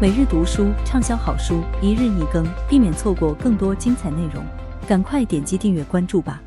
[0.00, 4.46] 每日读书畅销好书，一日一更，避免错过更多精彩内容。
[4.86, 6.40] 赶快点击订阅关注吧。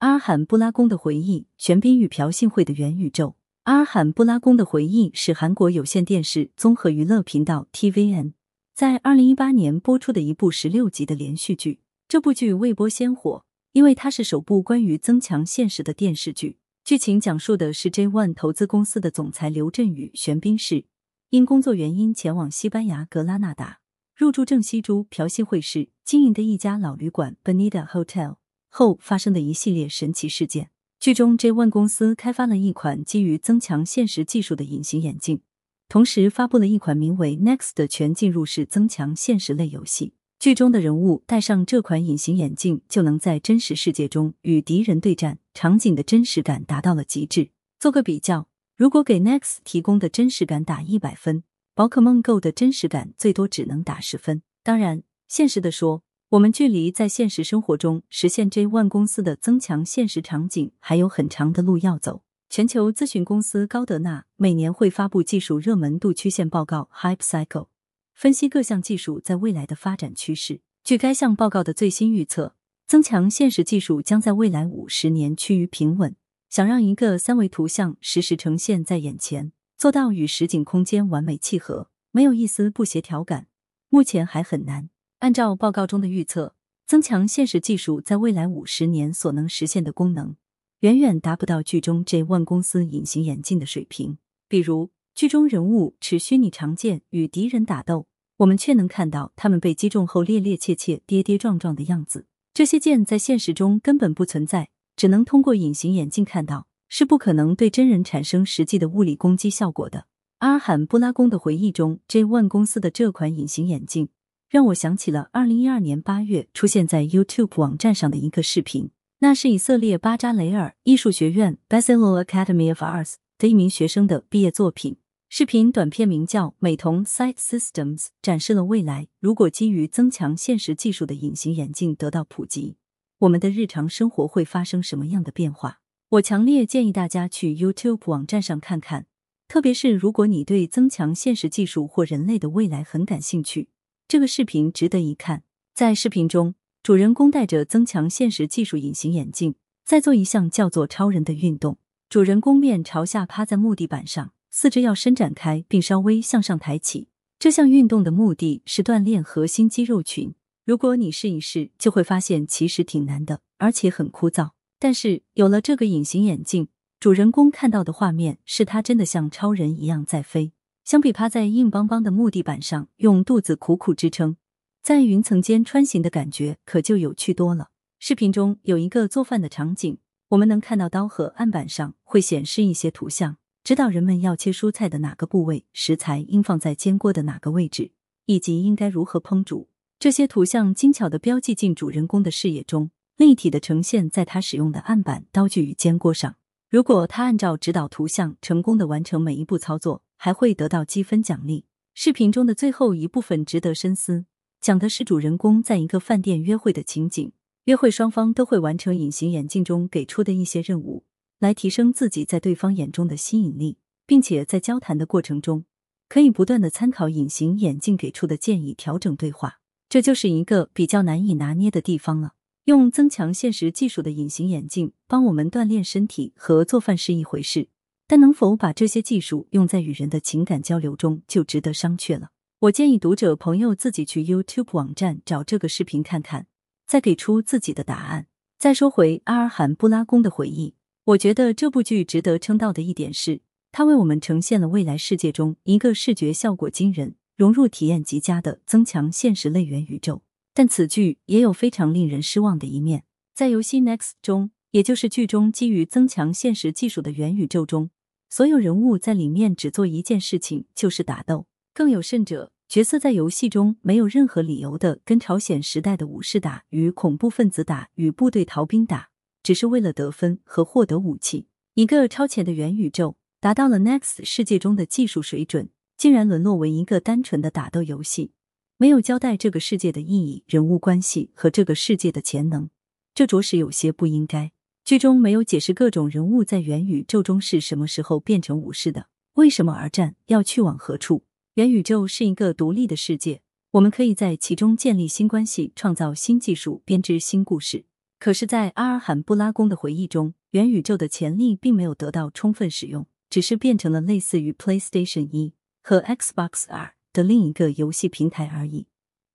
[0.00, 3.34] 阿尔罕布拉宫的回忆：玄彬与朴信惠的元宇宙。
[3.62, 8.34] 阿尔罕布拉宫的回忆是韩国有线电视综合娱乐频道 TVN
[8.74, 11.80] 在二零一八年播出的一部十六集的连续剧。
[12.06, 16.58] 这部剧未播先火，因为它是首部关于增强现实的电视剧。
[16.84, 20.84] 剧情讲述的是 J One 投资公司的总裁刘振宇、玄彬氏
[21.30, 23.80] 因工作原因前往西班牙格拉纳达
[24.16, 28.36] 入住郑西珠朴信惠氏经营的一家老旅馆 Benita Hotel
[28.70, 30.70] 后发生的一系列神奇事件。
[30.98, 35.42] 剧中 J One 公司开发了一款基于增强现实技术的隐形眼镜，
[35.86, 40.14] 同时发布了一款名为 Next 的全进入式增强现实类游戏。
[40.38, 47.50] 剧中的人物戴上这款隐形眼镜，就能在真实世界中与敌人对战，场景的真实感达到了极致。
[47.78, 48.48] 做个比较，
[48.78, 51.42] 如果给 Next 提供的真实感打一百分，
[51.74, 54.42] 宝可梦 Go 的真实感最多只能打十分。
[54.62, 62.22] 当然，现实的说，我们距离在现实生活中实现 J One 公司的增强现实场景还有很长的路要走。
[62.48, 67.66] 全球咨询公司高德纳每年会发布技术热门度曲线报告 Hype Cycle。
[68.14, 70.60] 分析各项技术在未来的发展趋势。
[70.84, 72.54] 据该项报告的最新预测，
[72.86, 76.14] 增强现实技术将在未来五十年趋于平稳。
[76.48, 83.46] 想让一个三维图像实时呈现在眼前，做到与实景空间完美契合，没有一丝不协调感，
[83.88, 84.90] 目前还很难。
[85.18, 86.54] 按照报告中的预测，
[86.86, 90.36] 增强现实技术在未来五十年所能实现的功能，
[90.80, 94.18] 远远达不到剧中 J One 公司隐形眼镜的水平。
[94.48, 94.90] 比如。
[95.14, 98.06] 剧中人物持虚拟长剑与敌人打斗，
[98.36, 102.26] 我们却能看到他们被击中后趔趔趄趄、跌跌撞撞的样子。
[102.54, 110.06] 这些剑在现实中根本不存在，只能通过隐形眼镜看到，是不可能对真人产生实际的物理攻击效果的。
[110.38, 114.08] 阿尔罕布拉宫的回忆中，J One 公司的这款隐形眼镜
[114.50, 124.96] 让我想起了二零一二年八月出现在 YouTube 网站上的一个视频，那是以色列巴扎雷尔艺术学院 Bezalel Academy of Arts 的一名学生的毕业作品。
[125.28, 132.76] 视频短片名叫《美瞳 Sight Systems》，展示了未来如果基于增强现实技术的隐形眼镜得到普及，
[133.20, 135.80] 我们的日常生活会发生什么样的变化。
[136.10, 139.06] 我强烈建议大家去 YouTube 网站上看看，
[139.48, 143.68] 特别是如果你对增强现实技术或人类的未来很感兴趣，
[144.06, 145.42] 这个视频值得一看。
[145.74, 151.78] 在视频中，主人公戴着增强现实技术隐形眼镜，在做一项叫做“超人”的运动。
[152.08, 154.32] 主人公面朝下趴在木地板上。
[154.50, 157.08] 四肢要伸展开，并稍微向上抬起。
[157.38, 160.34] 这项运动的目的是锻炼核心肌肉群。
[160.68, 164.50] 如果你试一试，就会发现其实挺难的，而且很枯燥。
[164.78, 166.68] 但是有了这个隐形眼镜，
[167.00, 170.52] 主人公看到的画面是他真的像超人一样在飞。
[170.84, 174.36] 相比趴在硬邦邦的木地板上用肚子苦苦支撑，
[174.82, 177.70] 在云层间穿行的感觉可就有趣多了。
[177.98, 179.96] 视频中有一个做饭的场景，
[180.28, 183.38] 我们能看到刀和案板上会显示一些图像。
[183.64, 187.92] 指导人们要切蔬菜的哪个部位，食材应放在煎锅的哪个位置，
[188.26, 189.70] 以及应该如何烹煮。
[190.00, 196.36] 这些图像精巧的标记进主人公的视野中，立体的呈现在他使用的案板、刀具与煎锅上。
[196.70, 201.64] 如果他按照指导图像成功的完成每一步操作，还会得到积分奖励。
[201.94, 204.26] 视频中的最后一部分值得深思，
[204.60, 207.32] 讲的是主人公在一个饭店约会的情景。
[207.64, 211.04] 约会双方都会完成隐形眼镜中给出的一些任务。
[211.40, 215.64] 来提升自己在对方眼中的吸引力，并且在交谈的过程中，
[216.08, 219.57] 可以不断的参考隐形眼镜给出的建议，调整对话。
[219.88, 222.32] 这就是一个比较难以拿捏的地方了。
[222.64, 227.68] 用增强现实技术的隐形眼镜帮我们锻炼身体和做饭是一回事，
[228.06, 232.28] 但能否把这些技术用在与人的情感交流中，就值得商榷了。
[232.60, 236.46] 我建议读者朋友自己去 YouTube 网站找这个视频看看，
[236.86, 238.26] 再给出自己的答案。
[238.58, 240.74] 再说回阿尔罕布拉宫的回忆。
[241.04, 243.40] 我觉得这部剧值得称道的一点是，
[243.72, 250.22] 它为我们呈现了未来世界中一个视觉效果惊人、融入体验极佳的增强现实类元宇宙。
[250.52, 257.90] 但此剧也有非常令人失望的一面，在游戏 Next 中，也就是剧中基于增强现实技术的元宇宙中，
[258.28, 261.46] 所有人物在里面只做一件事情，就是打斗。
[261.72, 269.10] 更有甚者，角色在游戏中没有任何理由的跟朝鲜时代的武士打，与恐怖分子打，与部队逃兵打。
[269.44, 278.30] 只是为了得分和获得武器，一个超前的元宇宙达到了 Next 世界中的技术水准，竟然沦落为一个单纯的打斗游戏，
[278.76, 282.70] 没有交代这个世界的意义、人物关系和这个世界的潜能，
[283.12, 284.52] 这着实有些不应该。
[284.84, 291.24] 剧中没有解释各种人物在元宇宙中是什么时候变成武士的，为什么而战，要去往何处。
[291.54, 293.42] 元宇宙是一个独立的世界，
[293.72, 297.84] 我们可以在其中建立新关系，创造新技术，编织新故事。
[298.20, 305.52] 可是，在阿尔罕布拉宫的回忆中，元宇宙的潜力并没有得到充分使用，只是变成了类似于 PlayStation 一
[305.88, 308.88] 和 Xbox R 的另一个游戏平台而已。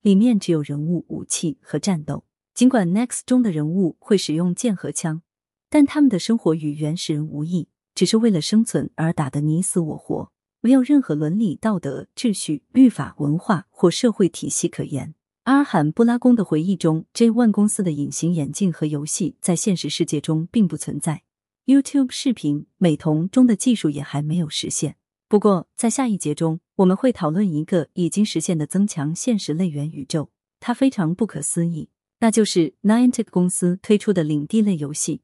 [0.03, 2.25] 里面只有人物、武器和战斗。
[2.53, 5.23] 尽管 Next 中的人物会使用剑和枪，
[5.71, 15.15] 但他们的生活与原始人无异，只是为了生存而打得你死我活，没有任何伦理、道德、秩序、律法、文化或社会体系可言。
[15.45, 21.23] 阿尔罕布拉宫的回忆中，J One 公司的隐形眼镜和游戏在现实世界中并不存在。
[21.65, 24.97] YouTube 视频、美瞳中的技术也还没有实现。
[25.33, 31.89] 不过，在下一节中，我们会讨论一个已经实现的增强现实类元宇宙，它非常不可思议，
[32.19, 35.21] 那就是 Niantic 公司推出的领地类游戏。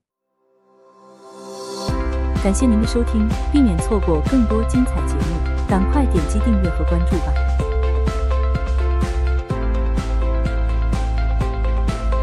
[2.43, 7.68] 感谢您的收听，避免错过更多精彩节目，赶快点击订阅和关注吧。